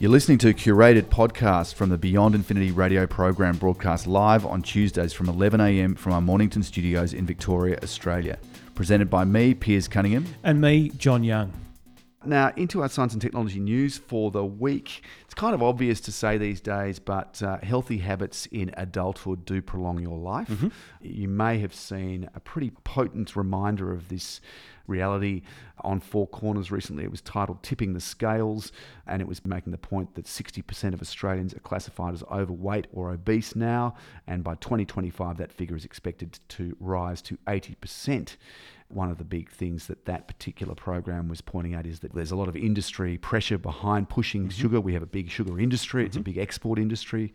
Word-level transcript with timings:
You're 0.00 0.10
listening 0.10 0.38
to 0.38 0.48
a 0.48 0.52
curated 0.52 1.04
podcast 1.04 1.74
from 1.74 1.88
the 1.88 1.96
Beyond 1.96 2.34
Infinity 2.34 2.72
radio 2.72 3.06
program 3.06 3.56
broadcast 3.56 4.08
live 4.08 4.44
on 4.44 4.60
Tuesdays 4.60 5.12
from 5.12 5.28
11am 5.28 5.96
from 5.96 6.12
our 6.12 6.20
Mornington 6.20 6.64
studios 6.64 7.14
in 7.14 7.24
Victoria, 7.26 7.78
Australia. 7.80 8.38
Presented 8.74 9.08
by 9.08 9.24
me, 9.24 9.54
Piers 9.54 9.86
Cunningham. 9.86 10.26
And 10.42 10.60
me, 10.60 10.88
John 10.90 11.22
Young. 11.22 11.52
Now, 12.26 12.52
into 12.56 12.82
our 12.82 12.88
science 12.88 13.12
and 13.12 13.22
technology 13.22 13.60
news 13.60 13.98
for 13.98 14.30
the 14.30 14.44
week. 14.44 15.02
It's 15.24 15.34
kind 15.34 15.54
of 15.54 15.62
obvious 15.62 16.00
to 16.02 16.12
say 16.12 16.38
these 16.38 16.60
days, 16.60 16.98
but 16.98 17.42
uh, 17.42 17.58
healthy 17.62 17.98
habits 17.98 18.46
in 18.46 18.70
adulthood 18.76 19.44
do 19.44 19.60
prolong 19.60 20.00
your 20.00 20.18
life. 20.18 20.48
Mm-hmm. 20.48 20.68
You 21.00 21.28
may 21.28 21.58
have 21.58 21.74
seen 21.74 22.28
a 22.34 22.40
pretty 22.40 22.70
potent 22.84 23.36
reminder 23.36 23.92
of 23.92 24.08
this 24.08 24.40
reality 24.86 25.42
on 25.80 26.00
Four 26.00 26.26
Corners 26.28 26.70
recently. 26.70 27.04
It 27.04 27.10
was 27.10 27.20
titled 27.20 27.62
Tipping 27.62 27.94
the 27.94 28.00
Scales, 28.00 28.72
and 29.06 29.20
it 29.20 29.28
was 29.28 29.44
making 29.44 29.72
the 29.72 29.78
point 29.78 30.14
that 30.14 30.26
60% 30.26 30.94
of 30.94 31.00
Australians 31.00 31.54
are 31.54 31.60
classified 31.60 32.14
as 32.14 32.22
overweight 32.30 32.86
or 32.92 33.10
obese 33.10 33.56
now, 33.56 33.94
and 34.26 34.44
by 34.44 34.54
2025, 34.56 35.36
that 35.38 35.52
figure 35.52 35.76
is 35.76 35.84
expected 35.84 36.38
to 36.48 36.76
rise 36.80 37.22
to 37.22 37.38
80% 37.46 38.36
one 38.88 39.10
of 39.10 39.18
the 39.18 39.24
big 39.24 39.50
things 39.50 39.86
that 39.86 40.04
that 40.04 40.28
particular 40.28 40.74
program 40.74 41.28
was 41.28 41.40
pointing 41.40 41.74
out 41.74 41.86
is 41.86 42.00
that 42.00 42.14
there's 42.14 42.30
a 42.30 42.36
lot 42.36 42.48
of 42.48 42.56
industry 42.56 43.18
pressure 43.18 43.58
behind 43.58 44.08
pushing 44.08 44.42
mm-hmm. 44.42 44.50
sugar. 44.50 44.80
We 44.80 44.92
have 44.94 45.02
a 45.02 45.06
big 45.06 45.30
sugar 45.30 45.58
industry. 45.58 46.02
Mm-hmm. 46.02 46.06
It's 46.06 46.16
a 46.16 46.20
mm-hmm. 46.20 46.24
big 46.24 46.38
export 46.38 46.78
industry 46.78 47.34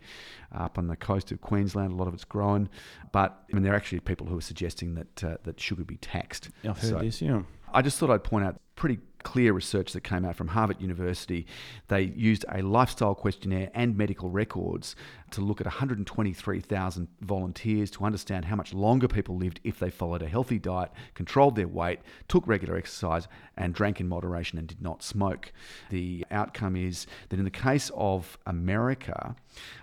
up 0.52 0.78
on 0.78 0.86
the 0.86 0.96
coast 0.96 1.32
of 1.32 1.40
Queensland. 1.40 1.92
A 1.92 1.96
lot 1.96 2.08
of 2.08 2.14
it's 2.14 2.24
grown, 2.24 2.68
but 3.12 3.44
I 3.50 3.54
mean, 3.54 3.62
there 3.62 3.72
are 3.72 3.76
actually 3.76 4.00
people 4.00 4.26
who 4.26 4.38
are 4.38 4.42
suggesting 4.42 4.94
that 4.94 5.24
uh, 5.24 5.36
that 5.44 5.60
sugar 5.60 5.84
be 5.84 5.96
taxed. 5.96 6.50
I've 6.64 6.78
heard 6.78 6.90
so 6.90 6.98
this. 6.98 7.20
Yeah, 7.20 7.42
I 7.72 7.82
just 7.82 7.98
thought 7.98 8.10
I'd 8.10 8.24
point 8.24 8.44
out 8.44 8.60
pretty 8.76 8.98
clear 9.22 9.52
research 9.52 9.92
that 9.92 10.02
came 10.02 10.24
out 10.24 10.36
from 10.36 10.48
Harvard 10.48 10.80
University. 10.80 11.46
They 11.88 12.02
used 12.02 12.44
a 12.48 12.62
lifestyle 12.62 13.14
questionnaire 13.14 13.70
and 13.74 13.96
medical 13.96 14.30
records 14.30 14.96
to 15.30 15.40
look 15.40 15.60
at 15.60 15.66
123,000 15.66 17.08
volunteers 17.20 17.90
to 17.92 18.04
understand 18.04 18.44
how 18.44 18.56
much 18.56 18.74
longer 18.74 19.08
people 19.08 19.36
lived 19.36 19.60
if 19.64 19.78
they 19.78 19.90
followed 19.90 20.22
a 20.22 20.28
healthy 20.28 20.58
diet, 20.58 20.90
controlled 21.14 21.56
their 21.56 21.68
weight, 21.68 22.00
took 22.28 22.46
regular 22.46 22.76
exercise, 22.76 23.28
and 23.56 23.74
drank 23.74 24.00
in 24.00 24.08
moderation 24.08 24.58
and 24.58 24.66
did 24.66 24.82
not 24.82 25.02
smoke. 25.02 25.52
The 25.90 26.26
outcome 26.30 26.76
is 26.76 27.06
that 27.28 27.38
in 27.38 27.44
the 27.44 27.50
case 27.50 27.90
of 27.94 28.38
America, 28.46 29.36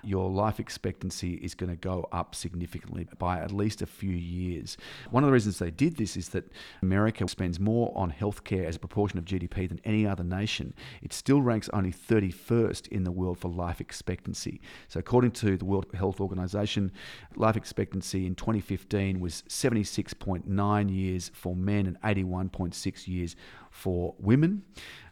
your 0.03 0.29
life 0.29 0.59
expectancy 0.59 1.35
is 1.35 1.55
going 1.55 1.69
to 1.69 1.75
go 1.75 2.07
up 2.11 2.35
significantly 2.35 3.07
by 3.17 3.39
at 3.39 3.51
least 3.51 3.81
a 3.81 3.85
few 3.85 4.11
years. 4.11 4.77
One 5.11 5.23
of 5.23 5.27
the 5.27 5.33
reasons 5.33 5.59
they 5.59 5.71
did 5.71 5.97
this 5.97 6.17
is 6.17 6.29
that 6.29 6.51
America 6.81 7.27
spends 7.27 7.59
more 7.59 7.91
on 7.95 8.11
healthcare 8.11 8.65
as 8.65 8.75
a 8.75 8.79
proportion 8.79 9.17
of 9.17 9.25
GDP 9.27 9.67
than 9.67 9.79
any 9.83 10.07
other 10.07 10.23
nation. 10.23 10.73
It 11.01 11.13
still 11.13 11.41
ranks 11.41 11.69
only 11.73 11.91
31st 11.91 12.87
in 12.87 13.03
the 13.03 13.11
world 13.11 13.37
for 13.39 13.49
life 13.49 13.81
expectancy. 13.81 14.61
So, 14.87 14.99
according 14.99 15.31
to 15.31 15.57
the 15.57 15.65
World 15.65 15.87
Health 15.93 16.19
Organization, 16.19 16.91
life 17.35 17.57
expectancy 17.57 18.25
in 18.25 18.35
2015 18.35 19.19
was 19.19 19.43
76.9 19.49 20.95
years 20.95 21.31
for 21.33 21.55
men 21.55 21.85
and 21.85 22.01
81.6 22.01 23.07
years 23.07 23.35
for 23.77 24.15
women. 24.17 24.63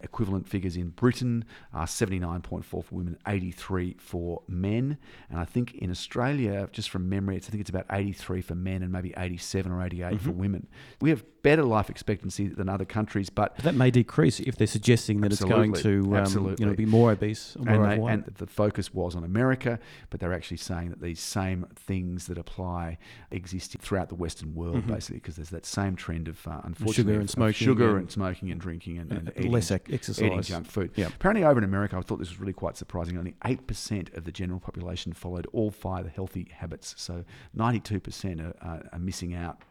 Equivalent 0.01 0.47
figures 0.47 0.75
in 0.75 0.89
Britain 0.89 1.45
are 1.73 1.85
79.4 1.85 2.63
for 2.63 2.83
women, 2.91 3.17
83 3.27 3.95
for 3.99 4.41
men. 4.47 4.97
And 5.29 5.39
I 5.39 5.45
think 5.45 5.75
in 5.75 5.91
Australia, 5.91 6.67
just 6.71 6.89
from 6.89 7.07
memory, 7.07 7.37
it's, 7.37 7.47
I 7.47 7.51
think 7.51 7.61
it's 7.61 7.69
about 7.69 7.85
83 7.91 8.41
for 8.41 8.55
men 8.55 8.81
and 8.81 8.91
maybe 8.91 9.13
87 9.15 9.71
or 9.71 9.85
88 9.85 10.05
mm-hmm. 10.05 10.17
for 10.17 10.31
women. 10.31 10.67
We 10.99 11.11
have 11.11 11.23
better 11.43 11.63
life 11.63 11.89
expectancy 11.89 12.47
than 12.47 12.69
other 12.69 12.85
countries, 12.85 13.29
but, 13.29 13.55
but 13.55 13.65
that 13.65 13.75
may 13.75 13.91
decrease 14.05 14.39
if 14.39 14.55
they're 14.57 14.67
suggesting 14.67 15.21
that 15.21 15.31
it's 15.31 15.43
going 15.43 15.73
to 15.73 16.15
um, 16.15 16.55
you 16.59 16.65
know 16.65 16.73
be 16.73 16.85
more 16.85 17.11
obese 17.11 17.55
or 17.57 17.65
more 17.65 17.85
and, 17.85 18.01
they, 18.01 18.11
and 18.13 18.35
the 18.37 18.47
focus 18.47 18.93
was 18.93 19.15
on 19.15 19.23
America, 19.23 19.79
but 20.09 20.19
they're 20.19 20.33
actually 20.33 20.57
saying 20.57 20.89
that 20.89 21.01
these 21.01 21.19
same 21.19 21.65
things 21.75 22.27
that 22.27 22.37
apply 22.37 22.97
exist 23.31 23.75
throughout 23.79 24.09
the 24.09 24.15
Western 24.15 24.53
world, 24.53 24.77
mm-hmm. 24.77 24.93
basically, 24.93 25.17
because 25.17 25.35
there's 25.35 25.49
that 25.49 25.65
same 25.65 25.95
trend 25.95 26.27
of 26.27 26.47
uh, 26.47 26.61
unfortunately 26.63 26.93
sugar 26.93 27.19
and 27.19 27.29
smoking, 27.29 27.65
sugar 27.67 27.89
and, 27.89 27.99
and 27.99 28.11
smoking 28.11 28.51
and 28.51 28.61
drinking 28.61 28.97
and, 28.97 29.11
and 29.11 29.31
eating, 29.37 29.51
less 29.51 29.71
exercise, 29.71 30.21
eating 30.21 30.41
junk 30.41 30.67
food. 30.67 30.91
Yep. 30.95 31.13
Apparently, 31.15 31.43
over 31.43 31.57
in 31.57 31.63
America, 31.63 31.97
I 31.97 32.01
thought 32.01 32.19
this 32.19 32.29
was 32.29 32.39
really 32.39 32.53
quite 32.53 32.77
surprising. 32.77 33.17
Only 33.17 33.35
eight 33.45 33.67
percent 33.67 34.13
of 34.13 34.23
the 34.23 34.31
general 34.31 34.59
population 34.59 35.13
followed 35.13 35.47
all 35.53 35.71
five 35.71 36.11
healthy 36.15 36.47
habits, 36.55 36.95
so 36.97 37.25
ninety-two 37.53 37.99
percent 37.99 38.41
are, 38.41 38.53
are 38.91 38.99
missing 38.99 39.33
out 39.33 39.61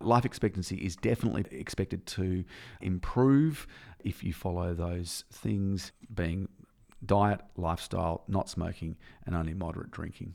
life 0.00 0.24
expectancy 0.24 0.76
is 0.76 0.96
definitely 0.96 1.44
expected 1.50 2.06
to 2.06 2.44
improve 2.80 3.66
if 4.04 4.22
you 4.22 4.32
follow 4.32 4.74
those 4.74 5.24
things 5.32 5.92
being 6.14 6.48
diet, 7.04 7.40
lifestyle, 7.56 8.24
not 8.28 8.48
smoking, 8.48 8.96
and 9.24 9.34
only 9.34 9.54
moderate 9.54 9.90
drinking. 9.90 10.34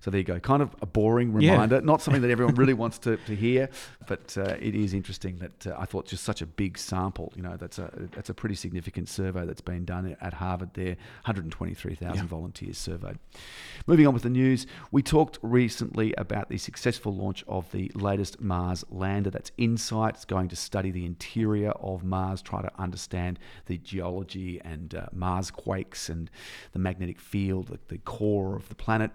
So 0.00 0.10
there 0.10 0.18
you 0.18 0.24
go. 0.24 0.38
Kind 0.40 0.62
of 0.62 0.74
a 0.80 0.86
boring 0.86 1.32
reminder, 1.32 1.76
yeah. 1.76 1.80
not 1.82 2.00
something 2.02 2.22
that 2.22 2.30
everyone 2.30 2.54
really 2.54 2.74
wants 2.84 2.98
to, 3.00 3.16
to 3.16 3.34
hear, 3.34 3.68
but 4.06 4.36
uh, 4.38 4.56
it 4.60 4.74
is 4.74 4.94
interesting 4.94 5.38
that 5.38 5.66
uh, 5.66 5.76
I 5.78 5.84
thought 5.84 6.06
just 6.06 6.24
such 6.24 6.42
a 6.42 6.46
big 6.46 6.78
sample. 6.78 7.32
You 7.36 7.42
know, 7.42 7.56
that's 7.56 7.78
a 7.78 7.90
that's 8.12 8.30
a 8.30 8.34
pretty 8.34 8.54
significant 8.54 9.08
survey 9.08 9.44
that's 9.44 9.60
been 9.60 9.84
done 9.84 10.16
at 10.20 10.34
Harvard. 10.34 10.70
There, 10.74 10.96
123,000 11.24 12.16
yeah. 12.16 12.22
volunteers 12.24 12.78
surveyed. 12.78 13.18
Moving 13.86 14.06
on 14.06 14.14
with 14.14 14.22
the 14.22 14.30
news, 14.30 14.66
we 14.90 15.02
talked 15.02 15.38
recently 15.42 16.14
about 16.16 16.48
the 16.48 16.58
successful 16.58 17.14
launch 17.14 17.44
of 17.48 17.70
the 17.72 17.90
latest 17.94 18.40
Mars 18.40 18.84
lander. 18.90 19.30
That's 19.30 19.52
InSight. 19.58 20.14
It's 20.14 20.24
going 20.24 20.48
to 20.48 20.56
study 20.56 20.90
the 20.90 21.04
interior 21.04 21.70
of 21.72 22.04
Mars, 22.04 22.42
try 22.42 22.62
to 22.62 22.70
understand 22.78 23.38
the 23.66 23.78
geology 23.78 24.60
and 24.64 24.94
uh, 24.94 25.06
Mars 25.12 25.50
quakes 25.50 25.97
and 26.06 26.30
the 26.72 26.78
magnetic 26.78 27.18
field, 27.18 27.68
the, 27.68 27.78
the 27.88 27.98
core 27.98 28.56
of 28.56 28.68
the 28.68 28.74
planet 28.74 29.10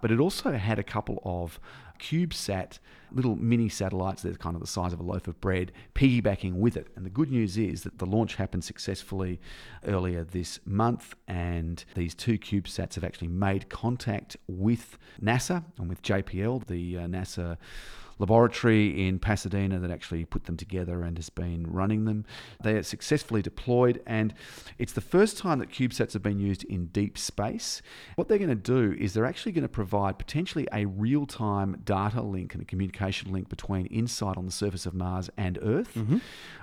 but 0.00 0.10
it 0.10 0.20
also 0.20 0.52
had 0.52 0.78
a 0.78 0.82
couple 0.82 1.20
of 1.24 1.60
CubeSat 1.98 2.78
little 3.10 3.36
mini 3.36 3.68
satellites 3.68 4.22
that 4.22 4.34
are 4.34 4.38
kind 4.38 4.54
of 4.54 4.60
the 4.60 4.66
size 4.66 4.92
of 4.92 5.00
a 5.00 5.02
loaf 5.02 5.26
of 5.26 5.40
bread 5.40 5.72
piggybacking 5.94 6.54
with 6.54 6.76
it. 6.76 6.88
And 6.94 7.04
the 7.04 7.10
good 7.10 7.30
news 7.30 7.56
is 7.56 7.82
that 7.82 7.98
the 7.98 8.06
launch 8.06 8.36
happened 8.36 8.64
successfully 8.64 9.40
earlier 9.86 10.24
this 10.24 10.60
month, 10.64 11.14
and 11.26 11.84
these 11.94 12.14
two 12.14 12.38
CubeSats 12.38 12.94
have 12.94 13.04
actually 13.04 13.28
made 13.28 13.68
contact 13.68 14.36
with 14.46 14.98
NASA 15.20 15.64
and 15.78 15.88
with 15.88 16.02
JPL, 16.02 16.66
the 16.66 16.98
uh, 16.98 17.00
NASA 17.06 17.56
laboratory 18.18 19.06
in 19.06 19.18
Pasadena 19.18 19.78
that 19.78 19.90
actually 19.90 20.24
put 20.24 20.44
them 20.44 20.56
together 20.56 21.02
and 21.02 21.16
has 21.18 21.30
been 21.30 21.66
running 21.66 22.04
them. 22.04 22.24
They 22.62 22.74
are 22.74 22.82
successfully 22.82 23.42
deployed, 23.42 24.02
and 24.06 24.34
it's 24.78 24.92
the 24.92 25.00
first 25.00 25.38
time 25.38 25.58
that 25.60 25.70
CubeSats 25.70 26.12
have 26.12 26.22
been 26.22 26.38
used 26.38 26.64
in 26.64 26.86
deep 26.86 27.16
space. 27.16 27.82
What 28.16 28.28
they're 28.28 28.38
going 28.38 28.48
to 28.48 28.54
do 28.54 28.96
is 28.98 29.14
they're 29.14 29.24
actually 29.24 29.52
going 29.52 29.62
to 29.62 29.68
provide 29.68 30.18
potentially 30.18 30.66
a 30.72 30.86
real 30.86 31.26
time 31.26 31.80
data 31.84 32.22
link 32.22 32.54
and 32.54 32.62
a 32.62 32.66
communication 32.66 33.32
link 33.32 33.48
between 33.48 33.86
InSight 33.86 34.36
on 34.36 34.46
the 34.46 34.52
surface 34.52 34.86
of 34.86 34.94
Mars 34.94 35.30
and 35.36 35.58
Earth. 35.62 35.94
Mm-hmm. 35.94 36.18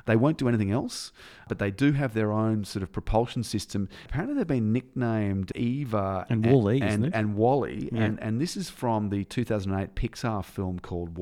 They 0.05 0.16
won't 0.16 0.37
do 0.37 0.47
anything 0.47 0.72
else, 0.72 1.11
but 1.47 1.59
they 1.59 1.72
do 1.72 1.93
have 1.93 2.13
their 2.13 2.31
own 2.31 2.63
sort 2.63 2.83
of 2.83 2.91
propulsion 2.91 3.43
system. 3.43 3.89
Apparently, 4.05 4.37
they've 4.37 4.47
been 4.47 4.72
nicknamed 4.72 5.51
Eva 5.55 6.25
and, 6.29 6.45
and 6.45 6.53
WALL-E, 6.53 6.81
and, 6.81 7.16
and 7.16 7.35
WALL-E, 7.35 7.89
yeah. 7.91 8.03
and, 8.03 8.19
and 8.22 8.39
this 8.39 8.55
is 8.55 8.69
from 8.69 9.09
the 9.09 9.23
2008 9.25 9.95
Pixar 9.95 10.43
film 10.45 10.79
called 10.79 11.17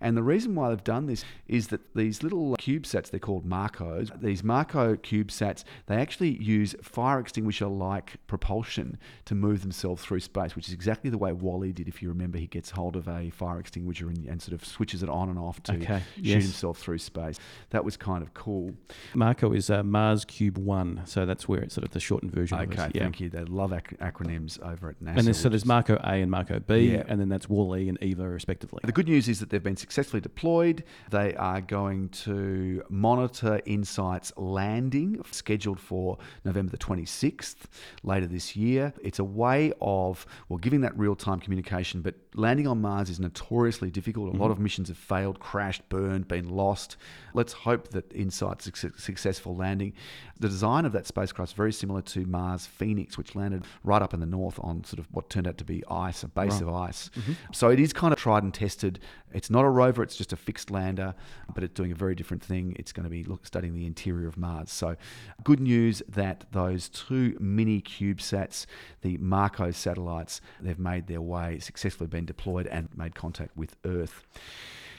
And 0.00 0.16
the 0.16 0.22
reason 0.22 0.54
why 0.54 0.68
they've 0.68 0.84
done 0.84 1.06
this 1.06 1.24
is 1.48 1.68
that 1.68 1.80
these 1.94 2.22
little 2.22 2.56
CubeSats, 2.56 3.10
they're 3.10 3.20
called 3.20 3.44
Marcos, 3.44 4.10
these 4.20 4.42
Marco 4.42 4.96
CubeSats, 4.96 5.64
they 5.86 5.96
actually 5.96 6.42
use 6.42 6.74
fire 6.82 7.20
extinguisher 7.20 7.66
like 7.66 8.16
propulsion 8.26 8.98
to 9.24 9.34
move 9.34 9.62
themselves 9.62 10.02
through 10.02 10.20
space, 10.20 10.56
which 10.56 10.68
is 10.68 10.74
exactly 10.74 11.10
the 11.10 11.18
way 11.18 11.32
WALL-E 11.32 11.72
did. 11.72 11.88
If 11.88 12.02
you 12.02 12.08
remember, 12.08 12.38
he 12.38 12.46
gets 12.46 12.70
hold 12.70 12.96
of 12.96 13.08
a 13.08 13.30
fire 13.30 13.58
extinguisher 13.58 14.08
and, 14.08 14.26
and 14.26 14.40
sort 14.40 14.54
of 14.54 14.66
switches 14.66 15.02
it 15.02 15.08
on 15.08 15.28
and 15.28 15.38
off 15.38 15.62
to 15.64 15.74
okay. 15.74 16.02
shoot 16.16 16.24
yes. 16.24 16.42
himself 16.42 16.78
through 16.78 16.98
space. 16.98 17.38
That 17.70 17.84
was 17.84 17.96
kind 17.96 18.22
of 18.22 18.34
cool. 18.34 18.74
Marco 19.14 19.52
is 19.52 19.70
uh, 19.70 19.82
Mars 19.82 20.24
Cube 20.24 20.58
1, 20.58 21.02
so 21.04 21.26
that's 21.26 21.48
where 21.48 21.60
it's 21.60 21.74
sort 21.74 21.84
of 21.84 21.90
the 21.90 22.00
shortened 22.00 22.32
version 22.32 22.58
okay, 22.58 22.84
of 22.84 22.90
it. 22.90 22.98
thank 22.98 23.20
you. 23.20 23.28
They 23.28 23.44
love 23.44 23.72
ac- 23.72 23.96
acronyms 24.00 24.60
over 24.62 24.90
at 24.90 25.00
NASA. 25.02 25.18
And 25.18 25.26
there's, 25.26 25.38
so 25.38 25.48
there's 25.48 25.64
Marco 25.66 25.96
A 26.02 26.20
and 26.20 26.30
Marco 26.30 26.58
B, 26.58 26.92
yeah. 26.92 27.04
and 27.08 27.20
then 27.20 27.28
that's 27.28 27.48
WALL-E 27.48 27.88
and 27.88 28.02
EVA, 28.02 28.28
respectively. 28.28 28.80
The 28.84 28.92
good 28.92 29.08
news 29.08 29.25
news 29.26 29.36
is 29.36 29.40
that 29.40 29.50
they've 29.50 29.62
been 29.62 29.76
successfully 29.76 30.20
deployed. 30.20 30.84
They 31.10 31.34
are 31.34 31.60
going 31.60 32.08
to 32.10 32.82
monitor 32.88 33.60
InSight's 33.66 34.32
landing, 34.36 35.22
scheduled 35.30 35.80
for 35.80 36.18
November 36.44 36.70
the 36.70 36.78
26th 36.78 37.56
later 38.02 38.26
this 38.26 38.56
year. 38.56 38.92
It's 39.02 39.18
a 39.18 39.24
way 39.24 39.72
of, 39.80 40.26
well, 40.48 40.58
giving 40.58 40.80
that 40.82 40.96
real 40.98 41.14
time 41.14 41.40
communication, 41.40 42.02
but 42.02 42.14
landing 42.36 42.66
on 42.66 42.80
Mars 42.80 43.08
is 43.10 43.18
notoriously 43.18 43.90
difficult. 43.90 44.28
A 44.28 44.32
mm-hmm. 44.32 44.42
lot 44.42 44.50
of 44.50 44.58
missions 44.58 44.88
have 44.88 44.98
failed, 44.98 45.40
crashed, 45.40 45.88
burned, 45.88 46.28
been 46.28 46.48
lost. 46.48 46.96
Let's 47.34 47.52
hope 47.52 47.88
that 47.88 48.12
InSight's 48.12 48.70
successful 48.96 49.56
landing. 49.56 49.94
The 50.38 50.48
design 50.48 50.84
of 50.84 50.92
that 50.92 51.06
spacecraft 51.06 51.52
is 51.52 51.56
very 51.56 51.72
similar 51.72 52.02
to 52.02 52.26
Mars 52.26 52.66
Phoenix, 52.66 53.16
which 53.16 53.34
landed 53.34 53.64
right 53.82 54.02
up 54.02 54.12
in 54.12 54.20
the 54.20 54.26
north 54.26 54.58
on 54.62 54.84
sort 54.84 54.98
of 54.98 55.06
what 55.10 55.30
turned 55.30 55.48
out 55.48 55.56
to 55.58 55.64
be 55.64 55.82
ice, 55.90 56.22
a 56.22 56.28
base 56.28 56.52
right. 56.52 56.62
of 56.62 56.68
ice. 56.68 57.10
Mm-hmm. 57.16 57.32
So 57.52 57.70
it 57.70 57.80
is 57.80 57.94
kind 57.94 58.12
of 58.12 58.18
tried 58.18 58.42
and 58.42 58.52
tested. 58.52 59.00
It's 59.32 59.50
not 59.50 59.64
a 59.64 59.68
rover; 59.68 60.02
it's 60.02 60.16
just 60.16 60.32
a 60.32 60.36
fixed 60.36 60.70
lander, 60.70 61.14
but 61.54 61.64
it's 61.64 61.74
doing 61.74 61.90
a 61.90 61.94
very 61.94 62.14
different 62.14 62.42
thing. 62.42 62.76
It's 62.78 62.92
going 62.92 63.04
to 63.04 63.10
be 63.10 63.24
look, 63.24 63.46
studying 63.46 63.74
the 63.74 63.86
interior 63.86 64.28
of 64.28 64.36
Mars. 64.36 64.70
So, 64.70 64.96
good 65.42 65.60
news 65.60 66.02
that 66.08 66.44
those 66.52 66.90
two 66.90 67.36
mini 67.40 67.80
CubeSats, 67.80 68.66
the 69.00 69.16
MARCO 69.18 69.70
satellites, 69.70 70.42
they've 70.60 70.78
made 70.78 71.06
their 71.06 71.22
way 71.22 71.58
successfully 71.60 72.08
been 72.08 72.25
deployed 72.26 72.66
and 72.66 72.88
made 72.94 73.14
contact 73.14 73.56
with 73.56 73.76
Earth. 73.84 74.24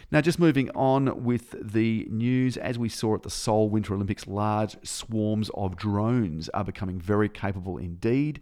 Now, 0.09 0.21
just 0.21 0.39
moving 0.39 0.69
on 0.69 1.25
with 1.25 1.53
the 1.62 2.07
news, 2.09 2.56
as 2.56 2.79
we 2.79 2.88
saw 2.88 3.15
at 3.15 3.24
the 3.24 3.29
Seoul 3.29 3.69
Winter 3.69 3.94
Olympics, 3.94 4.25
large 4.25 4.77
swarms 4.81 5.51
of 5.53 5.75
drones 5.75 6.47
are 6.50 6.63
becoming 6.63 6.97
very 6.97 7.27
capable 7.27 7.77
indeed. 7.77 8.39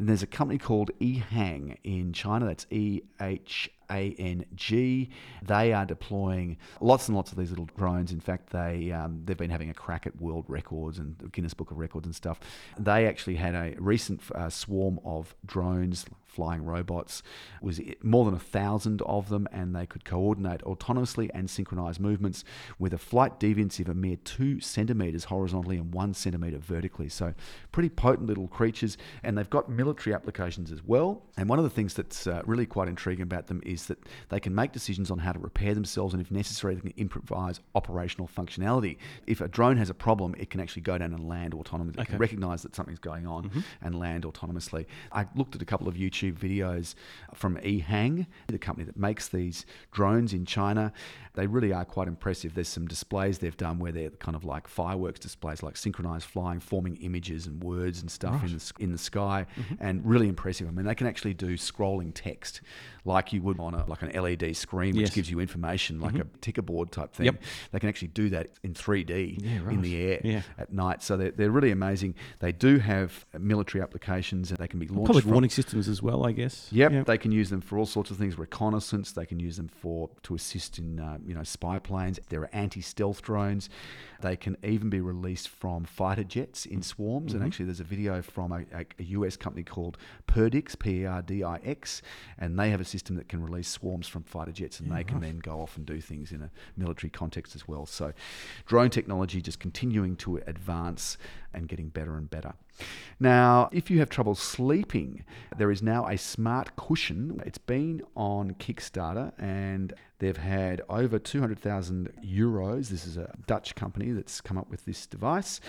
And 0.00 0.08
there's 0.08 0.24
a 0.24 0.26
company 0.26 0.58
called 0.58 0.90
EHang 1.00 1.76
in 1.84 2.12
China, 2.12 2.46
that's 2.46 2.66
E 2.68 3.02
H 3.20 3.70
ANG. 3.94 5.08
They 5.42 5.72
are 5.72 5.86
deploying 5.86 6.56
lots 6.80 7.08
and 7.08 7.16
lots 7.16 7.32
of 7.32 7.38
these 7.38 7.50
little 7.50 7.68
drones. 7.76 8.12
In 8.12 8.20
fact, 8.20 8.50
they 8.50 8.92
um, 8.92 9.22
they've 9.24 9.36
been 9.36 9.50
having 9.50 9.70
a 9.70 9.74
crack 9.74 10.06
at 10.06 10.20
world 10.20 10.44
records 10.48 10.98
and 10.98 11.32
Guinness 11.32 11.54
Book 11.54 11.70
of 11.70 11.78
Records 11.78 12.06
and 12.06 12.14
stuff. 12.14 12.40
They 12.78 13.06
actually 13.06 13.36
had 13.36 13.54
a 13.54 13.74
recent 13.78 14.20
uh, 14.34 14.50
swarm 14.50 15.00
of 15.04 15.34
drones, 15.44 16.06
flying 16.34 16.64
robots. 16.64 17.22
It 17.62 17.64
was 17.64 17.80
more 18.02 18.24
than 18.24 18.34
a 18.34 18.38
thousand 18.38 19.00
of 19.02 19.28
them, 19.28 19.46
and 19.52 19.74
they 19.74 19.86
could 19.86 20.04
coordinate 20.04 20.62
autonomously 20.62 21.30
and 21.32 21.48
synchronize 21.48 22.00
movements 22.00 22.44
with 22.78 22.92
a 22.92 22.98
flight 22.98 23.38
deviance 23.38 23.78
of 23.80 23.88
a 23.88 23.94
mere 23.94 24.16
two 24.16 24.60
centimeters 24.60 25.24
horizontally 25.24 25.76
and 25.76 25.94
one 25.94 26.12
centimeter 26.12 26.58
vertically. 26.58 27.08
So, 27.08 27.34
pretty 27.72 27.88
potent 27.88 28.28
little 28.28 28.48
creatures, 28.48 28.98
and 29.22 29.38
they've 29.38 29.48
got 29.48 29.68
military 29.70 30.14
applications 30.14 30.72
as 30.72 30.82
well. 30.84 31.22
And 31.36 31.48
one 31.48 31.58
of 31.58 31.64
the 31.64 31.70
things 31.70 31.94
that's 31.94 32.26
uh, 32.26 32.42
really 32.44 32.66
quite 32.66 32.88
intriguing 32.88 33.22
about 33.22 33.46
them 33.46 33.62
is 33.64 33.83
that 33.86 33.98
they 34.28 34.40
can 34.40 34.54
make 34.54 34.72
decisions 34.72 35.10
on 35.10 35.18
how 35.18 35.32
to 35.32 35.38
repair 35.38 35.74
themselves, 35.74 36.14
and 36.14 36.20
if 36.20 36.30
necessary, 36.30 36.74
they 36.74 36.80
can 36.80 36.94
improvise 36.96 37.60
operational 37.74 38.28
functionality. 38.28 38.96
If 39.26 39.40
a 39.40 39.48
drone 39.48 39.76
has 39.76 39.90
a 39.90 39.94
problem, 39.94 40.34
it 40.38 40.50
can 40.50 40.60
actually 40.60 40.82
go 40.82 40.98
down 40.98 41.12
and 41.12 41.28
land 41.28 41.52
autonomously. 41.52 41.94
Okay. 41.94 42.02
It 42.02 42.06
can 42.06 42.18
recognize 42.18 42.62
that 42.62 42.74
something's 42.74 42.98
going 42.98 43.26
on 43.26 43.44
mm-hmm. 43.44 43.60
and 43.82 43.98
land 43.98 44.24
autonomously. 44.24 44.86
I 45.12 45.26
looked 45.34 45.54
at 45.54 45.62
a 45.62 45.64
couple 45.64 45.88
of 45.88 45.94
YouTube 45.94 46.34
videos 46.34 46.94
from 47.34 47.56
EHang, 47.58 48.26
the 48.48 48.58
company 48.58 48.84
that 48.86 48.96
makes 48.96 49.28
these 49.28 49.66
drones 49.92 50.32
in 50.32 50.44
China. 50.44 50.92
They 51.34 51.46
really 51.46 51.72
are 51.72 51.84
quite 51.84 52.06
impressive. 52.06 52.54
There's 52.54 52.68
some 52.68 52.86
displays 52.86 53.38
they've 53.38 53.56
done 53.56 53.78
where 53.78 53.90
they're 53.90 54.10
kind 54.10 54.36
of 54.36 54.44
like 54.44 54.68
fireworks 54.68 55.18
displays, 55.18 55.62
like 55.62 55.76
synchronized 55.76 56.26
flying, 56.26 56.60
forming 56.60 56.96
images 56.96 57.46
and 57.46 57.62
words 57.62 58.00
and 58.00 58.10
stuff 58.10 58.34
right. 58.34 58.50
in 58.50 58.56
the 58.56 58.72
in 58.78 58.92
the 58.92 58.98
sky, 58.98 59.46
mm-hmm. 59.56 59.74
and 59.80 60.04
really 60.06 60.28
impressive. 60.28 60.68
I 60.68 60.70
mean, 60.70 60.86
they 60.86 60.94
can 60.94 61.06
actually 61.06 61.34
do 61.34 61.56
scrolling 61.56 62.12
text 62.14 62.60
like 63.04 63.32
you 63.32 63.42
would 63.42 63.58
on 63.64 63.74
a 63.74 63.84
like 63.86 64.02
an 64.02 64.10
LED 64.10 64.56
screen, 64.56 64.94
which 64.94 65.06
yes. 65.06 65.14
gives 65.14 65.30
you 65.30 65.40
information 65.40 66.00
like 66.00 66.12
mm-hmm. 66.12 66.22
a 66.22 66.38
ticker 66.40 66.62
board 66.62 66.92
type 66.92 67.12
thing. 67.12 67.26
Yep. 67.26 67.42
They 67.72 67.80
can 67.80 67.88
actually 67.88 68.08
do 68.08 68.28
that 68.30 68.50
in 68.62 68.74
3D 68.74 69.38
yeah, 69.42 69.58
right. 69.62 69.74
in 69.74 69.82
the 69.82 69.96
air 69.96 70.20
yeah. 70.22 70.42
at 70.58 70.72
night. 70.72 71.02
So 71.02 71.16
they're, 71.16 71.30
they're 71.30 71.50
really 71.50 71.70
amazing. 71.70 72.14
They 72.40 72.52
do 72.52 72.78
have 72.78 73.26
military 73.38 73.82
applications 73.82 74.50
and 74.50 74.58
they 74.58 74.68
can 74.68 74.78
be 74.78 74.86
launched. 74.86 75.06
Public 75.06 75.24
from, 75.24 75.32
warning 75.32 75.50
systems 75.50 75.88
as 75.88 76.02
well, 76.02 76.26
I 76.26 76.32
guess. 76.32 76.68
Yep, 76.70 76.92
yep, 76.92 77.06
They 77.06 77.18
can 77.18 77.32
use 77.32 77.50
them 77.50 77.60
for 77.60 77.78
all 77.78 77.86
sorts 77.86 78.10
of 78.10 78.16
things, 78.16 78.38
reconnaissance. 78.38 79.12
They 79.12 79.26
can 79.26 79.40
use 79.40 79.56
them 79.56 79.68
for 79.68 80.10
to 80.24 80.34
assist 80.34 80.78
in 80.78 81.00
uh, 81.00 81.18
you 81.24 81.34
know 81.34 81.42
spy 81.42 81.78
planes. 81.78 82.18
There 82.28 82.40
are 82.40 82.50
anti-stealth 82.52 83.22
drones. 83.22 83.68
They 84.20 84.36
can 84.36 84.56
even 84.64 84.88
be 84.88 85.00
released 85.00 85.48
from 85.48 85.84
fighter 85.84 86.24
jets 86.24 86.64
in 86.64 86.80
swarms. 86.80 87.32
Mm-hmm. 87.32 87.42
And 87.42 87.46
actually, 87.46 87.66
there's 87.66 87.80
a 87.80 87.84
video 87.84 88.22
from 88.22 88.52
a, 88.52 88.60
a, 88.72 88.86
a 88.98 89.04
US 89.18 89.36
company 89.36 89.64
called 89.64 89.98
Perdix, 90.26 90.78
P 90.78 91.02
E 91.02 91.06
R 91.06 91.22
D 91.22 91.44
I 91.44 91.56
X, 91.64 92.00
and 92.38 92.58
they 92.58 92.70
have 92.70 92.80
a 92.80 92.84
system 92.84 93.16
that 93.16 93.28
can 93.28 93.42
release 93.42 93.53
swarms 93.62 94.08
from 94.08 94.22
fighter 94.22 94.52
jets, 94.52 94.80
and 94.80 94.88
yeah, 94.88 94.96
they 94.96 95.04
can 95.04 95.16
right. 95.16 95.26
then 95.26 95.38
go 95.38 95.60
off 95.60 95.76
and 95.76 95.86
do 95.86 96.00
things 96.00 96.32
in 96.32 96.42
a 96.42 96.50
military 96.76 97.10
context 97.10 97.54
as 97.54 97.66
well. 97.68 97.86
So, 97.86 98.12
drone 98.66 98.90
technology 98.90 99.40
just 99.40 99.60
continuing 99.60 100.16
to 100.16 100.38
advance 100.46 101.16
and 101.52 101.68
getting 101.68 101.88
better 101.88 102.16
and 102.16 102.28
better. 102.28 102.54
Now, 103.20 103.68
if 103.72 103.90
you 103.90 104.00
have 104.00 104.10
trouble 104.10 104.34
sleeping, 104.34 105.24
there 105.56 105.70
is 105.70 105.82
now 105.82 106.06
a 106.08 106.18
smart 106.18 106.76
cushion. 106.76 107.40
It's 107.46 107.58
been 107.58 108.02
on 108.16 108.54
Kickstarter 108.54 109.32
and 109.38 109.94
they've 110.18 110.36
had 110.36 110.82
over 110.88 111.18
200,000 111.18 112.10
euros. 112.24 112.88
This 112.88 113.06
is 113.06 113.16
a 113.16 113.32
Dutch 113.46 113.74
company 113.74 114.10
that's 114.10 114.40
come 114.40 114.58
up 114.58 114.68
with 114.68 114.84
this 114.84 115.06
device. 115.06 115.60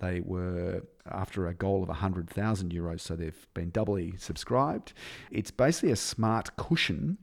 They 0.00 0.20
were 0.20 0.82
after 1.10 1.46
a 1.46 1.54
goal 1.54 1.82
of 1.82 1.88
100,000 1.88 2.72
euros, 2.72 3.00
so 3.00 3.14
they've 3.14 3.46
been 3.52 3.70
doubly 3.70 4.14
subscribed. 4.16 4.94
It's 5.30 5.50
basically 5.50 5.90
a 5.90 5.96
smart 5.96 6.56
cushion 6.56 7.18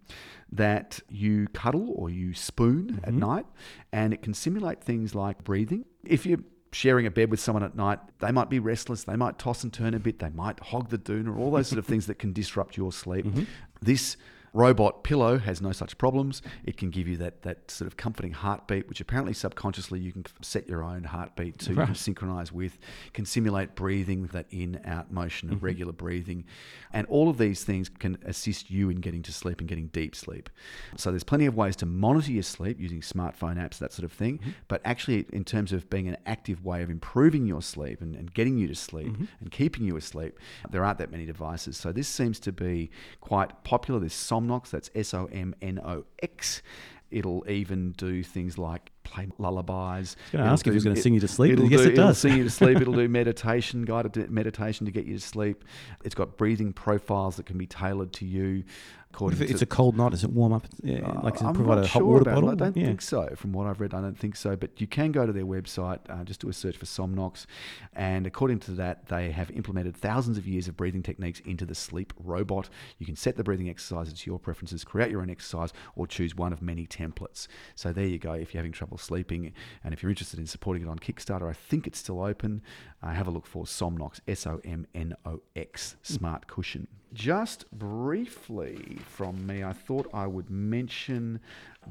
that 0.52 1.00
you 1.10 1.48
cuddle 1.54 1.92
or 1.96 2.10
you 2.10 2.34
spoon 2.34 2.92
mm-hmm. 2.92 3.06
at 3.06 3.14
night, 3.14 3.46
and 3.92 4.14
it 4.14 4.22
can 4.22 4.34
simulate 4.34 4.84
things 4.84 5.16
like 5.16 5.44
breathing. 5.44 5.86
If 6.04 6.26
you 6.26 6.44
sharing 6.72 7.06
a 7.06 7.12
bed 7.12 7.30
with 7.30 7.40
someone 7.40 7.64
at 7.64 7.76
night, 7.76 8.00
they 8.20 8.32
might 8.32 8.50
be 8.50 8.60
restless, 8.60 9.04
they 9.04 9.16
might 9.16 9.38
toss 9.38 9.64
and 9.64 9.74
turn 9.74 9.94
a 9.94 10.00
bit, 10.00 10.20
they 10.20 10.30
might 10.30 10.60
hog 10.60 10.90
the 10.90 10.98
doona, 10.98 11.38
all 11.38 11.52
those 11.52 11.68
sort 11.68 11.80
of 11.80 11.86
things 11.86 12.08
that 12.08 12.20
can 12.20 12.32
disrupt 12.34 12.78
your 12.78 12.92
sleep. 12.92 13.26
Mm-hmm. 13.26 13.44
This 13.82 14.18
Robot 14.54 15.04
Pillow 15.04 15.38
has 15.38 15.62
no 15.62 15.72
such 15.72 15.98
problems. 15.98 16.42
It 16.66 16.76
can 16.76 16.90
give 16.90 17.08
you 17.08 17.16
that 17.18 17.44
that 17.44 17.72
sort 17.72 17.88
of 17.88 17.96
comforting 17.96 18.34
heartbeat, 18.34 18.90
which 18.90 19.00
apparently 19.00 19.34
subconsciously 19.34 20.00
you 20.00 20.12
can 20.12 20.26
set 20.42 20.68
your 20.68 20.84
own 20.84 21.06
heartbeat 21.06 21.60
to 21.60 21.74
right. 21.74 21.96
synchronize 21.96 22.52
with. 22.52 22.78
Can 23.14 23.26
simulate 23.26 23.76
breathing, 23.76 24.28
that 24.28 24.48
in-out 24.52 25.12
motion 25.12 25.50
of 25.50 25.58
mm-hmm. 25.58 25.66
regular 25.66 25.94
breathing, 25.94 26.44
and 26.92 27.08
all 27.08 27.30
of 27.30 27.38
these 27.38 27.64
things 27.64 27.88
can 27.88 28.18
assist 28.26 28.70
you 28.70 28.90
in 28.90 28.98
getting 28.98 29.22
to 29.24 29.32
sleep 29.32 29.60
and 29.60 29.70
getting 29.70 29.88
deep 29.88 30.16
sleep. 30.16 30.50
So 30.98 31.12
there's 31.12 31.24
plenty 31.24 31.46
of 31.46 31.56
ways 31.56 31.76
to 31.78 31.86
monitor 31.86 32.32
your 32.32 32.44
sleep 32.44 32.80
using 32.80 33.02
smartphone 33.02 33.56
apps, 33.56 33.78
that 33.78 33.94
sort 33.94 34.04
of 34.04 34.12
thing. 34.12 34.40
Mm-hmm. 34.40 34.50
But 34.68 34.82
actually, 34.84 35.26
in 35.32 35.46
terms 35.46 35.72
of 35.72 35.90
being 35.90 36.08
an 36.08 36.18
active 36.26 36.66
way 36.66 36.82
of 36.84 36.90
improving 36.90 37.46
your 37.46 37.62
sleep 37.62 38.02
and, 38.02 38.16
and 38.16 38.34
getting 38.34 38.58
you 38.58 38.68
to 38.68 38.76
sleep 38.76 39.08
mm-hmm. 39.08 39.26
and 39.40 39.52
keeping 39.52 39.86
you 39.86 39.96
asleep, 39.96 40.38
there 40.70 40.84
aren't 40.84 40.98
that 40.98 41.12
many 41.12 41.26
devices. 41.26 41.78
So 41.78 41.92
this 41.92 42.10
seems 42.10 42.40
to 42.42 42.52
be 42.52 42.92
quite 43.22 43.64
popular. 43.64 44.00
This 44.00 44.14
Somnox. 44.42 44.70
That's 44.70 44.90
S 44.96 45.14
O 45.14 45.26
M 45.32 45.56
N 45.62 45.80
O 45.84 46.06
X. 46.22 46.62
It'll 47.10 47.44
even 47.50 47.92
do 47.92 48.24
things 48.24 48.58
like 48.58 48.90
play 49.04 49.28
lullabies. 49.38 49.72
I 49.74 50.00
was 50.00 50.16
going 50.32 50.46
to 50.46 50.52
ask 50.52 50.64
do, 50.64 50.72
if 50.72 50.76
it's 50.78 50.86
going 50.86 50.96
to 50.96 51.02
sing 51.02 51.14
you 51.14 51.20
to 51.20 51.28
sleep. 51.28 51.54
It'll 51.54 51.70
yes, 51.70 51.82
do, 51.82 51.90
it 51.90 51.96
does. 51.96 52.18
sing 52.18 52.38
you 52.38 52.44
to 52.46 52.50
sleep. 52.50 52.78
It'll 52.82 52.94
do 52.94 53.10
meditation, 53.10 53.84
guided 53.84 54.32
meditation 54.32 54.86
to 54.86 54.94
get 54.94 55.06
you 55.06 55.16
to 55.16 55.20
sleep. 55.20 55.66
It's 56.06 56.16
got 56.16 56.38
breathing 56.38 56.72
profiles 56.72 57.36
that 57.36 57.46
can 57.46 57.58
be 57.58 57.68
tailored 57.68 58.14
to 58.14 58.26
you. 58.26 58.64
According 59.14 59.42
if 59.42 59.52
it's 59.52 59.62
a 59.62 59.66
cold 59.66 59.98
night, 59.98 60.12
does 60.12 60.24
it 60.24 60.32
warm 60.32 60.54
up? 60.54 60.66
Yeah, 60.84 61.00
uh, 61.00 61.22
like 61.22 61.38
does 61.38 61.50
it 61.50 61.54
provide 61.54 61.80
a 61.80 61.88
hot 61.88 62.04
water 62.04 62.24
bottle? 62.24 62.50
I 62.50 62.56
don't 62.56 62.76
yeah. 62.78 62.86
think 62.86 63.02
so. 63.02 63.34
From 63.36 63.52
what 63.52 63.68
I've 63.68 63.82
read, 63.82 63.94
I 63.94 64.00
don't 64.00 64.18
think 64.18 64.38
so. 64.38 64.56
But 64.56 64.80
you 64.80 64.88
can 64.88 65.12
go 65.12 65.26
to 65.26 65.34
their 65.34 65.46
website, 65.46 66.00
uh, 66.10 66.24
just 66.24 66.40
do 66.40 66.48
a 66.50 66.54
search 66.54 66.78
for 66.78 66.86
Somnox, 66.86 67.46
and 67.94 68.26
according 68.26 68.60
to 68.60 68.72
that, 68.72 69.08
they 69.08 69.32
have 69.32 69.52
implemented 69.52 69.98
thousands 69.98 70.38
of 70.38 70.48
years 70.48 70.70
of 70.70 70.78
breathing 70.78 71.04
techniques 71.04 71.42
into 71.42 71.66
the 71.66 71.76
sleep 71.76 72.14
robot. 72.24 72.70
You 73.00 73.06
can 73.06 73.18
set 73.18 73.36
the 73.36 73.44
breathing 73.44 73.70
exercises 73.70 74.14
to 74.14 74.30
your 74.30 74.40
preferences, 74.40 74.86
create 74.86 75.12
your 75.12 75.22
own 75.22 75.30
exercise, 75.30 75.74
or 75.96 76.08
choose 76.08 76.34
one 76.34 76.54
of 76.54 76.62
many 76.62 76.88
templates. 76.88 77.48
So 77.76 77.92
there 77.92 78.08
you 78.08 78.18
go. 78.18 78.32
If 78.32 78.54
you're 78.54 78.60
having 78.60 78.72
trouble 78.72 78.98
sleeping, 78.98 79.52
and 79.84 79.94
if 79.94 80.02
you're 80.02 80.10
interested 80.10 80.40
in 80.40 80.48
supporting 80.48 80.84
it 80.84 80.90
on 80.90 81.00
Kickstarter, 81.00 81.50
I 81.50 81.54
think 81.54 81.86
it's 81.86 82.00
still 82.00 82.24
open. 82.24 82.62
Uh, 83.04 83.10
have 83.10 83.28
a 83.28 83.32
look 83.32 83.46
for 83.46 83.66
Somnox, 83.66 84.22
S 84.28 84.48
O 84.48 84.62
M 84.64 84.88
N 84.96 85.16
O 85.26 85.42
X, 85.56 85.98
Smart 86.02 86.48
Cushion. 86.48 86.88
Just 87.14 87.70
briefly 87.72 89.00
from 89.06 89.46
me, 89.46 89.64
I 89.64 89.74
thought 89.74 90.10
I 90.14 90.28
would 90.28 90.50
mention 90.50 91.42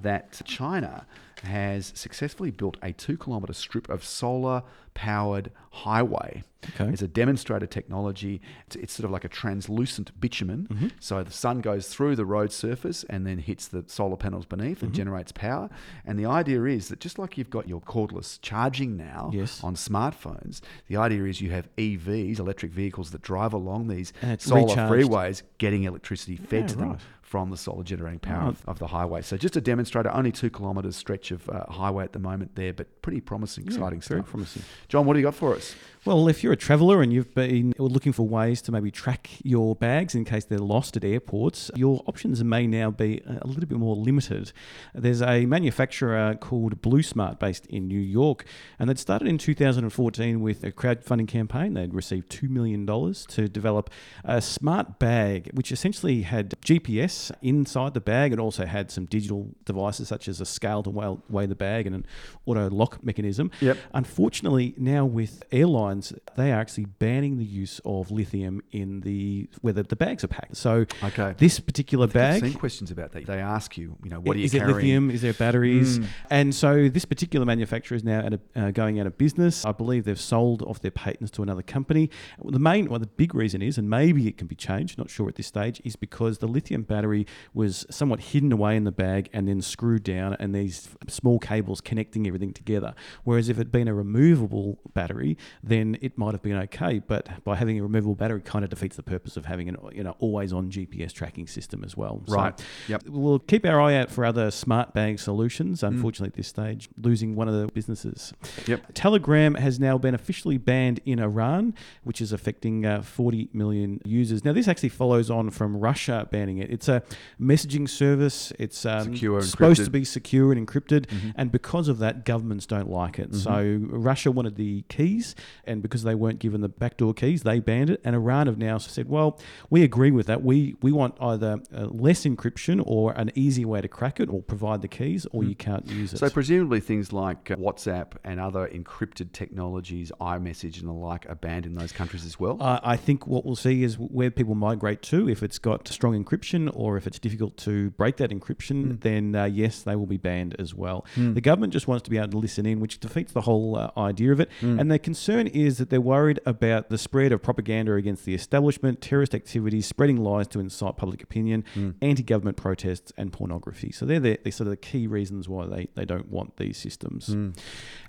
that 0.00 0.40
China 0.46 1.06
has 1.42 1.92
successfully 1.94 2.50
built 2.50 2.78
a 2.82 2.92
two 2.92 3.18
kilometre 3.18 3.52
strip 3.52 3.88
of 3.90 4.02
solar 4.02 4.62
powered 4.94 5.50
highway. 5.70 6.42
Okay. 6.74 6.90
It's 6.92 7.02
a 7.02 7.08
demonstrator 7.08 7.66
technology. 7.66 8.40
It's, 8.66 8.76
it's, 8.76 8.92
sort 8.92 9.06
of 9.06 9.10
like 9.10 9.24
a 9.24 9.28
translucent 9.28 10.18
bitumen. 10.20 10.68
Mm-hmm. 10.70 10.88
So 10.98 11.22
the 11.22 11.32
sun 11.32 11.60
goes 11.60 11.88
through 11.88 12.16
the 12.16 12.26
road 12.26 12.52
surface 12.52 13.04
and 13.08 13.26
then 13.26 13.38
hits 13.38 13.68
the 13.68 13.84
solar 13.86 14.16
panels 14.16 14.44
beneath 14.44 14.78
mm-hmm. 14.78 14.86
and 14.86 14.94
generates 14.94 15.32
power. 15.32 15.70
And 16.04 16.18
the 16.18 16.26
idea 16.26 16.64
is 16.64 16.88
that 16.88 17.00
just 17.00 17.18
like 17.18 17.38
you've 17.38 17.50
got 17.50 17.66
your 17.66 17.80
cordless 17.80 18.38
charging 18.42 18.96
now 18.96 19.30
yes. 19.32 19.64
on 19.64 19.74
smartphones, 19.74 20.60
the 20.88 20.96
idea 20.96 21.24
is 21.24 21.40
you 21.40 21.50
have 21.50 21.68
EVs, 21.76 22.38
electric 22.38 22.72
vehicles 22.72 23.10
that 23.12 23.22
drive 23.22 23.54
along 23.54 23.88
these 23.88 24.12
solar 24.38 24.66
recharged. 24.66 24.92
freeways, 24.92 25.42
getting 25.58 25.84
electricity 25.84 26.36
fed 26.36 26.62
yeah, 26.62 26.66
to 26.66 26.76
right. 26.76 26.88
them 26.90 26.98
from 27.30 27.48
the 27.48 27.56
solar 27.56 27.84
generating 27.84 28.18
power 28.18 28.46
oh. 28.46 28.48
of, 28.48 28.64
of, 28.66 28.78
the 28.80 28.88
highway. 28.88 29.22
So 29.22 29.36
just 29.36 29.54
a 29.54 29.60
demonstrator, 29.60 30.10
only 30.12 30.32
two 30.32 30.50
kilometres 30.50 30.96
stretch 30.96 31.30
of 31.30 31.48
uh, 31.48 31.64
highway 31.70 32.02
at 32.02 32.12
the 32.12 32.18
moment 32.18 32.56
there, 32.56 32.72
but 32.72 33.02
pretty 33.02 33.20
promising, 33.20 33.66
exciting 33.66 34.00
yeah, 34.00 34.08
very 34.08 34.20
stuff. 34.22 34.26
promising. 34.26 34.62
John, 34.88 35.06
what 35.06 35.12
do 35.12 35.20
you 35.20 35.26
got 35.26 35.36
for 35.36 35.54
us? 35.54 35.76
Well, 36.04 36.26
if 36.28 36.42
you're 36.42 36.54
a 36.54 36.56
traveller 36.56 37.02
and 37.02 37.12
you've 37.12 37.32
been 37.34 37.72
looking 37.78 38.12
for 38.12 38.26
ways 38.26 38.60
to 38.62 38.72
maybe 38.72 38.90
track 38.90 39.30
your 39.44 39.76
bags 39.76 40.16
in 40.16 40.24
case 40.24 40.44
they're 40.44 40.58
lost 40.58 40.96
at 40.96 41.04
airports, 41.04 41.70
your 41.76 42.02
options 42.06 42.42
may 42.42 42.66
now 42.66 42.90
be 42.90 43.22
a 43.24 43.46
little 43.46 43.66
bit 43.66 43.78
more 43.78 43.94
limited. 43.94 44.50
There's 44.92 45.22
a 45.22 45.46
manufacturer 45.46 46.36
called 46.40 46.82
Blue 46.82 47.02
Smart 47.02 47.38
based 47.38 47.66
in 47.66 47.86
New 47.86 48.00
York, 48.00 48.44
and 48.78 48.90
they'd 48.90 48.98
started 48.98 49.28
in 49.28 49.38
2014 49.38 50.40
with 50.40 50.64
a 50.64 50.72
crowdfunding 50.72 51.28
campaign. 51.28 51.74
They'd 51.74 51.94
received 51.94 52.28
$2 52.30 52.48
million 52.48 52.86
to 52.86 53.48
develop 53.48 53.90
a 54.24 54.40
smart 54.40 54.98
bag, 54.98 55.50
which 55.52 55.70
essentially 55.70 56.22
had 56.22 56.58
GPS 56.62 57.19
inside 57.42 57.94
the 57.94 58.00
bag 58.00 58.32
It 58.32 58.38
also 58.38 58.66
had 58.66 58.90
some 58.90 59.06
digital 59.06 59.48
devices 59.64 60.08
such 60.08 60.28
as 60.28 60.40
a 60.40 60.46
scale 60.46 60.82
to 60.84 60.90
weigh 61.28 61.46
the 61.46 61.54
bag 61.54 61.86
and 61.86 61.94
an 61.96 62.06
auto 62.46 62.68
lock 62.70 63.02
mechanism. 63.04 63.50
Yep. 63.60 63.76
Unfortunately, 63.94 64.74
now 64.76 65.04
with 65.04 65.42
airlines, 65.52 66.12
they 66.36 66.52
are 66.52 66.60
actually 66.60 66.86
banning 66.86 67.38
the 67.38 67.44
use 67.44 67.80
of 67.84 68.10
lithium 68.10 68.62
in 68.72 69.00
the 69.00 69.48
whether 69.60 69.82
the 69.82 69.96
bags 69.96 70.24
are 70.24 70.28
packed. 70.28 70.56
So 70.56 70.86
okay. 71.02 71.34
this 71.38 71.60
particular 71.60 72.06
bag. 72.06 72.42
I've 72.42 72.50
seen 72.50 72.58
questions 72.58 72.90
about 72.90 73.12
that. 73.12 73.26
They 73.26 73.40
ask 73.40 73.76
you, 73.76 73.96
you 74.04 74.10
know, 74.10 74.20
what 74.20 74.36
are 74.36 74.38
you 74.38 74.44
is 74.44 74.52
carrying? 74.52 74.70
it 74.70 74.74
lithium? 74.74 75.10
Is 75.10 75.22
there 75.22 75.32
batteries? 75.34 75.98
Mm. 75.98 76.06
And 76.30 76.54
so 76.54 76.88
this 76.88 77.04
particular 77.04 77.44
manufacturer 77.46 77.96
is 77.96 78.04
now 78.04 78.28
a, 78.54 78.60
uh, 78.60 78.70
going 78.70 79.00
out 79.00 79.06
of 79.06 79.18
business. 79.18 79.64
I 79.64 79.72
believe 79.72 80.04
they've 80.04 80.20
sold 80.20 80.62
off 80.62 80.80
their 80.80 80.90
patents 80.90 81.30
to 81.32 81.42
another 81.42 81.62
company. 81.62 82.10
The 82.44 82.58
main, 82.58 82.88
well, 82.88 82.98
the 82.98 83.06
big 83.06 83.34
reason 83.34 83.62
is, 83.62 83.78
and 83.78 83.88
maybe 83.90 84.28
it 84.28 84.36
can 84.38 84.46
be 84.46 84.54
changed, 84.54 84.98
not 84.98 85.10
sure 85.10 85.28
at 85.28 85.34
this 85.34 85.46
stage, 85.46 85.80
is 85.84 85.96
because 85.96 86.38
the 86.38 86.48
lithium 86.48 86.82
battery 86.82 87.09
was 87.54 87.86
somewhat 87.90 88.20
hidden 88.20 88.52
away 88.52 88.76
in 88.76 88.84
the 88.84 88.92
bag 88.92 89.28
and 89.32 89.48
then 89.48 89.60
screwed 89.60 90.02
down, 90.02 90.36
and 90.38 90.54
these 90.54 90.88
small 91.08 91.38
cables 91.38 91.80
connecting 91.80 92.26
everything 92.26 92.52
together. 92.52 92.94
Whereas 93.24 93.48
if 93.48 93.56
it 93.56 93.60
had 93.60 93.72
been 93.72 93.88
a 93.88 93.94
removable 93.94 94.78
battery, 94.94 95.36
then 95.62 95.98
it 96.00 96.16
might 96.18 96.32
have 96.32 96.42
been 96.42 96.56
okay, 96.56 96.98
but 96.98 97.44
by 97.44 97.56
having 97.56 97.78
a 97.78 97.82
removable 97.82 98.14
battery, 98.14 98.40
kind 98.40 98.64
of 98.64 98.70
defeats 98.70 98.96
the 98.96 99.02
purpose 99.02 99.36
of 99.36 99.46
having 99.46 99.68
an 99.68 99.76
you 99.92 100.02
know 100.02 100.16
always 100.18 100.52
on 100.52 100.70
GPS 100.70 101.12
tracking 101.12 101.46
system 101.46 101.84
as 101.84 101.96
well. 101.96 102.22
Right. 102.26 102.58
So 102.58 102.66
yep. 102.88 103.02
We'll 103.06 103.38
keep 103.38 103.66
our 103.66 103.80
eye 103.80 103.94
out 103.96 104.10
for 104.10 104.24
other 104.24 104.50
smart 104.50 104.94
bag 104.94 105.18
solutions. 105.18 105.80
Mm. 105.80 105.88
Unfortunately, 105.88 106.28
mm. 106.28 106.32
at 106.32 106.36
this 106.36 106.48
stage, 106.48 106.88
losing 106.96 107.34
one 107.34 107.48
of 107.48 107.54
the 107.54 107.66
businesses. 107.72 108.32
Yep. 108.66 108.92
Telegram 108.94 109.54
has 109.54 109.78
now 109.78 109.98
been 109.98 110.14
officially 110.14 110.58
banned 110.58 111.00
in 111.04 111.18
Iran, 111.18 111.74
which 112.04 112.20
is 112.20 112.32
affecting 112.32 112.86
uh, 112.86 113.02
40 113.02 113.50
million 113.52 114.00
users. 114.04 114.44
Now, 114.44 114.52
this 114.52 114.68
actually 114.68 114.88
follows 114.90 115.30
on 115.30 115.50
from 115.50 115.76
Russia 115.76 116.28
banning 116.30 116.58
it. 116.58 116.70
It's 116.70 116.88
a 116.88 116.99
messaging 117.40 117.88
service. 117.88 118.52
It's 118.58 118.84
um, 118.86 119.14
secure, 119.14 119.40
supposed 119.42 119.80
encrypted. 119.80 119.84
to 119.84 119.90
be 119.90 120.04
secure 120.04 120.52
and 120.52 120.66
encrypted, 120.66 121.06
mm-hmm. 121.06 121.30
and 121.36 121.52
because 121.52 121.88
of 121.88 121.98
that, 121.98 122.24
governments 122.24 122.66
don't 122.66 122.90
like 122.90 123.18
it. 123.18 123.30
Mm-hmm. 123.30 123.40
So 123.40 123.78
Russia 123.96 124.30
wanted 124.30 124.56
the 124.56 124.82
keys, 124.88 125.34
and 125.64 125.82
because 125.82 126.02
they 126.02 126.14
weren't 126.14 126.38
given 126.38 126.60
the 126.60 126.68
backdoor 126.68 127.14
keys. 127.14 127.42
They 127.42 127.60
banned 127.60 127.90
it, 127.90 128.00
and 128.04 128.14
Iran 128.14 128.46
have 128.46 128.58
now 128.58 128.78
said, 128.78 129.08
"Well, 129.08 129.38
we 129.68 129.82
agree 129.82 130.10
with 130.10 130.26
that. 130.26 130.42
We 130.42 130.76
we 130.82 130.92
want 130.92 131.14
either 131.20 131.58
uh, 131.74 131.86
less 131.86 132.24
encryption 132.24 132.82
or 132.84 133.12
an 133.12 133.30
easy 133.34 133.64
way 133.64 133.80
to 133.80 133.88
crack 133.88 134.20
it, 134.20 134.28
or 134.28 134.42
provide 134.42 134.82
the 134.82 134.88
keys, 134.88 135.26
or 135.32 135.42
mm. 135.42 135.48
you 135.48 135.54
can't 135.54 135.86
use 135.88 136.12
it." 136.12 136.18
So 136.18 136.30
presumably 136.30 136.80
things 136.80 137.12
like 137.12 137.50
uh, 137.50 137.56
WhatsApp 137.56 138.12
and 138.24 138.40
other 138.40 138.68
encrypted 138.68 139.32
technologies, 139.32 140.12
iMessage 140.20 140.80
and 140.80 140.88
the 140.88 140.92
like, 140.92 141.28
are 141.28 141.34
banned 141.34 141.66
in 141.66 141.74
those 141.74 141.92
countries 141.92 142.24
as 142.24 142.38
well. 142.38 142.56
Uh, 142.60 142.80
I 142.82 142.96
think 142.96 143.26
what 143.26 143.44
we'll 143.44 143.56
see 143.56 143.82
is 143.82 143.98
where 143.98 144.30
people 144.30 144.54
migrate 144.54 145.02
to. 145.02 145.28
If 145.28 145.42
it's 145.42 145.58
got 145.58 145.88
strong 145.88 146.22
encryption, 146.22 146.70
or 146.74 146.89
if 146.96 147.06
it's 147.06 147.18
difficult 147.18 147.56
to 147.58 147.90
break 147.90 148.16
that 148.16 148.30
encryption, 148.30 148.84
mm. 148.84 149.00
then 149.00 149.34
uh, 149.34 149.44
yes, 149.44 149.82
they 149.82 149.96
will 149.96 150.06
be 150.06 150.16
banned 150.16 150.56
as 150.58 150.74
well. 150.74 151.04
Mm. 151.16 151.34
The 151.34 151.40
government 151.40 151.72
just 151.72 151.88
wants 151.88 152.02
to 152.04 152.10
be 152.10 152.18
able 152.18 152.28
to 152.28 152.38
listen 152.38 152.66
in, 152.66 152.80
which 152.80 153.00
defeats 153.00 153.32
the 153.32 153.42
whole 153.42 153.76
uh, 153.76 153.90
idea 153.96 154.32
of 154.32 154.40
it. 154.40 154.50
Mm. 154.60 154.80
And 154.80 154.90
their 154.90 154.98
concern 154.98 155.46
is 155.46 155.78
that 155.78 155.90
they're 155.90 156.00
worried 156.00 156.40
about 156.46 156.88
the 156.88 156.98
spread 156.98 157.32
of 157.32 157.42
propaganda 157.42 157.94
against 157.94 158.24
the 158.24 158.34
establishment, 158.34 159.00
terrorist 159.00 159.34
activities, 159.34 159.86
spreading 159.86 160.16
lies 160.16 160.46
to 160.48 160.60
incite 160.60 160.96
public 160.96 161.22
opinion, 161.22 161.64
mm. 161.74 161.94
anti-government 162.02 162.56
protests, 162.56 163.12
and 163.16 163.32
pornography. 163.32 163.92
So 163.92 164.06
they're 164.06 164.20
the, 164.20 164.38
they're 164.42 164.52
sort 164.52 164.66
of 164.68 164.72
the 164.72 164.76
key 164.76 165.06
reasons 165.06 165.48
why 165.48 165.66
they, 165.66 165.88
they 165.94 166.04
don't 166.04 166.28
want 166.28 166.56
these 166.56 166.76
systems. 166.76 167.28
Mm. 167.28 167.56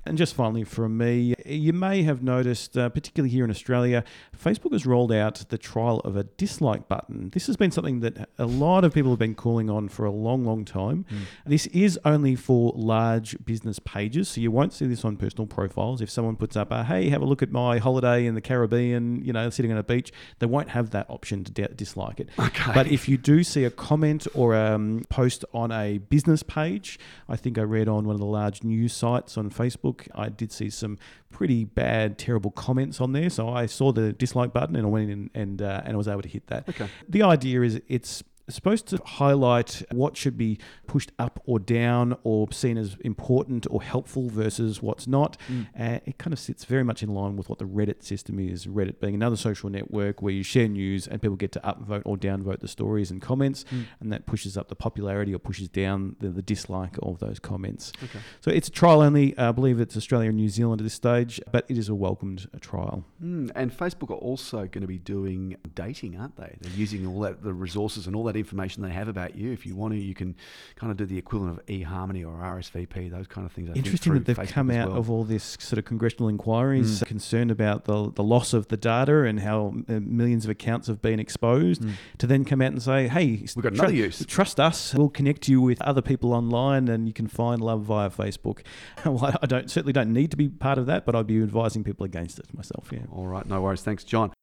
And 0.06 0.18
just 0.18 0.34
finally, 0.34 0.64
from 0.64 0.98
me, 0.98 1.36
you 1.46 1.74
may 1.74 2.04
have 2.04 2.24
noticed, 2.24 2.78
uh, 2.78 2.90
particularly 2.90 3.30
here 3.30 3.46
in 3.46 3.52
Australia, 3.52 4.04
Facebook 4.36 4.72
has 4.72 4.86
rolled 4.86 5.12
out 5.12 5.36
the 5.50 5.58
trial 5.58 6.00
of 6.00 6.16
a 6.16 6.24
dislike 6.24 6.88
button. 6.88 7.30
This 7.32 7.48
has 7.48 7.58
been 7.58 7.72
something 7.72 8.00
that 8.00 8.30
a 8.40 8.46
lot 8.46 8.71
of 8.84 8.94
people 8.94 9.12
have 9.12 9.20
been 9.20 9.36
calling 9.36 9.70
on 9.70 9.90
for 9.90 10.06
a 10.06 10.12
long, 10.12 10.44
long 10.44 10.66
time. 10.66 11.06
Mm. 11.10 11.18
This 11.46 11.68
is 11.68 12.00
only 12.04 12.36
for 12.36 12.74
large 12.76 13.38
business 13.46 13.80
pages, 13.80 14.30
so 14.30 14.42
you 14.42 14.52
won't 14.52 14.74
see 14.74 14.88
this 14.88 15.06
on 15.06 15.18
personal 15.18 15.46
profiles. 15.46 16.02
If 16.02 16.10
someone 16.10 16.36
puts 16.36 16.56
up, 16.56 16.72
a, 16.72 16.84
"Hey, 16.84 17.10
have 17.10 17.22
a 17.22 17.26
look 17.26 17.44
at 17.44 17.52
my 17.52 17.78
holiday 17.78 18.26
in 18.26 18.36
the 18.36 18.42
Caribbean," 18.42 19.24
you 19.24 19.34
know, 19.34 19.50
sitting 19.50 19.72
on 19.72 19.78
a 19.78 19.84
beach, 19.84 20.12
they 20.40 20.46
won't 20.46 20.70
have 20.70 20.92
that 20.92 21.10
option 21.10 21.44
to 21.44 21.52
dislike 21.52 22.20
it. 22.20 22.30
Okay. 22.40 22.72
But 22.74 22.88
if 22.88 23.08
you 23.08 23.18
do 23.18 23.44
see 23.44 23.64
a 23.64 23.72
comment 23.72 24.28
or 24.34 24.56
a 24.56 24.72
um, 24.74 25.04
post 25.10 25.44
on 25.54 25.72
a 25.72 25.98
business 25.98 26.44
page, 26.44 26.98
I 27.28 27.36
think 27.36 27.58
I 27.58 27.64
read 27.64 27.88
on 27.88 28.06
one 28.06 28.16
of 28.16 28.20
the 28.20 28.26
large 28.26 28.64
news 28.64 28.94
sites 28.94 29.38
on 29.38 29.50
Facebook 29.50 30.08
I 30.16 30.30
did 30.30 30.52
see 30.52 30.70
some 30.70 30.98
pretty 31.30 31.66
bad, 31.66 32.18
terrible 32.18 32.52
comments 32.52 33.00
on 33.02 33.14
there. 33.14 33.30
So 33.30 33.50
I 33.50 33.66
saw 33.66 33.92
the 33.92 34.14
dislike 34.14 34.54
button 34.54 34.76
and 34.76 34.86
I 34.86 34.90
went 34.90 35.10
in 35.10 35.30
and 35.36 35.52
and, 35.52 35.62
uh, 35.62 35.82
and 35.86 35.94
I 35.94 35.98
was 35.98 36.08
able 36.08 36.22
to 36.22 36.30
hit 36.30 36.48
that. 36.48 36.70
Okay. 36.70 36.88
The 37.10 37.24
idea 37.24 37.62
is 37.62 37.82
it's 37.88 38.24
supposed 38.50 38.88
to 38.88 39.02
highlight 39.06 39.84
what 39.92 40.18
should 40.18 40.38
be 40.38 40.58
pushed 40.88 41.12
up 41.18 41.42
or 41.46 41.60
down 41.60 42.18
or 42.24 42.52
seen 42.52 42.78
as 42.78 42.98
important 43.02 43.68
or 43.70 43.82
helpful 43.82 44.30
versus 44.30 44.82
what's 44.82 45.08
not. 45.08 45.38
Mm. 45.50 45.68
Uh, 45.80 46.00
it 46.06 46.18
kind 46.18 46.34
of 46.34 46.40
sits 46.40 46.66
very 46.66 46.84
much 46.84 47.04
in 47.04 47.14
line 47.14 47.38
with 47.38 47.50
what 47.50 47.60
the 47.60 47.66
Reddit 47.66 48.04
system 48.04 48.40
is. 48.40 48.66
Reddit 48.66 49.00
being 49.00 49.16
another 49.16 49.36
social 49.36 49.70
network 49.70 50.22
where 50.22 50.34
you 50.34 50.44
share 50.44 50.68
news 50.68 51.08
and 51.08 51.22
people 51.22 51.36
get 51.36 51.52
to 51.54 51.60
upvote 51.62 52.02
or 52.06 52.18
downvote 52.18 52.60
the 52.60 52.68
stories 52.68 53.12
and 53.12 53.22
comments, 53.22 53.64
mm. 53.72 53.86
and 54.00 54.12
that 54.12 54.26
pushes 54.26 54.58
up 54.58 54.70
the 54.70 54.76
popularity 54.76 55.34
or 55.34 55.40
pushes 55.40 55.68
down 55.68 56.16
the, 56.20 56.30
the 56.30 56.42
dislike 56.42 56.98
of 57.02 57.20
those 57.20 57.40
comments. 57.40 57.92
Okay. 58.04 58.20
So 58.42 58.52
it's 58.52 58.68
a 58.68 58.72
trial 58.72 59.02
only. 59.02 59.38
I 59.38 59.52
believe 59.52 59.80
it's 59.80 59.96
Australia 59.96 60.30
and 60.30 60.38
New 60.38 60.50
Zealand 60.50 60.82
at 60.82 60.84
this 60.84 60.94
stage, 60.94 61.40
but 61.52 61.66
it 61.70 61.78
is 61.78 61.90
a 61.90 61.96
welcomed 61.96 62.50
trial. 62.60 63.06
Mm. 63.24 63.52
And 63.56 63.76
Facebook 63.76 64.10
are 64.12 64.16
also 64.16 64.60
going 64.60 64.82
to 64.82 64.88
be 64.88 64.98
doing 64.98 65.56
dating, 65.76 66.18
aren't 66.18 66.36
they? 66.38 66.58
They're 66.62 66.74
using 66.74 67.06
all 67.06 67.22
that 67.22 67.44
the 67.44 67.54
resources 67.54 68.08
and 68.08 68.16
all 68.16 68.24
that 68.26 68.31
information 68.40 68.84
they 68.84 68.92
have 68.92 69.08
about 69.08 69.36
you. 69.36 69.52
If 69.52 69.66
you 69.66 69.76
want 69.76 69.94
to, 69.94 70.00
you 70.00 70.14
can 70.14 70.36
kind 70.76 70.92
of 70.92 70.98
do 70.98 71.06
the 71.06 71.18
equivalent 71.18 71.60
of 71.60 71.66
eHarmony 71.66 72.26
or 72.26 72.42
RSVP, 72.42 73.12
those 73.12 73.28
kind 73.28 73.46
of 73.46 73.52
things. 73.52 73.70
I 73.70 73.74
Interesting 73.74 74.14
that 74.14 74.26
they've 74.26 74.38
Facebook 74.38 74.52
come 74.52 74.72
out 74.72 74.90
well. 74.90 74.98
of 74.98 75.10
all 75.10 75.24
this 75.24 75.58
sort 75.60 75.78
of 75.78 75.86
congressional 75.86 76.30
inquiries 76.30 77.00
mm. 77.00 77.06
concerned 77.06 77.52
about 77.52 77.86
the, 77.86 78.12
the 78.12 78.24
loss 78.24 78.54
of 78.54 78.68
the 78.68 78.78
data 78.78 79.24
and 79.24 79.40
how 79.40 79.74
uh, 79.90 80.00
millions 80.02 80.46
of 80.46 80.52
accounts 80.52 80.88
have 80.88 81.02
been 81.02 81.20
exposed 81.20 81.82
mm. 81.82 81.94
to 82.18 82.28
then 82.28 82.46
come 82.46 82.62
out 82.62 82.72
and 82.72 82.82
say, 82.82 83.08
hey, 83.08 83.46
we've 83.56 83.62
got 83.62 83.74
another 83.74 83.94
use. 83.94 84.26
Trust 84.26 84.60
us. 84.60 84.94
We'll 84.94 85.10
connect 85.10 85.48
you 85.48 85.62
with 85.62 85.82
other 85.82 86.02
people 86.02 86.34
online 86.34 86.88
and 86.88 87.08
you 87.08 87.14
can 87.14 87.28
find 87.28 87.62
love 87.62 87.84
via 87.84 88.10
Facebook. 88.10 88.62
well, 89.06 89.38
I 89.42 89.46
don't 89.46 89.70
certainly 89.70 89.94
don't 89.94 90.14
need 90.14 90.32
to 90.32 90.38
be 90.38 90.50
part 90.50 90.78
of 90.78 90.86
that, 90.88 91.06
but 91.06 91.16
I'd 91.16 91.28
be 91.28 91.42
advising 91.42 91.84
people 91.84 92.06
against 92.06 92.40
it 92.40 92.54
myself. 92.54 92.90
Yeah. 92.92 93.00
All 93.12 93.28
right. 93.28 93.46
No 93.46 93.62
worries. 93.62 93.82
Thanks, 93.82 94.04
John. 94.04 94.34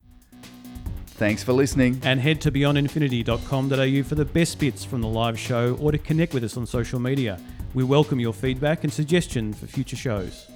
Thanks 1.19 1.43
for 1.43 1.53
listening. 1.53 2.01
And 2.05 2.21
head 2.21 2.41
to 2.43 2.53
beyondinfinity.com.au 2.53 4.03
for 4.05 4.15
the 4.15 4.25
best 4.25 4.61
bits 4.61 4.85
from 4.85 5.01
the 5.01 5.09
live 5.09 5.37
show 5.37 5.77
or 5.81 5.91
to 5.91 5.99
connect 5.99 6.33
with 6.33 6.45
us 6.45 6.57
on 6.57 6.65
social 6.65 7.01
media. 7.01 7.41
We 7.75 7.83
welcome 7.83 8.21
your 8.21 8.33
feedback 8.33 8.85
and 8.85 8.93
suggestion 8.93 9.53
for 9.53 9.67
future 9.67 9.97
shows. 9.97 10.47